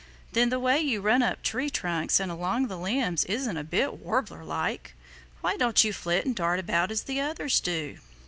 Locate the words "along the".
2.31-2.75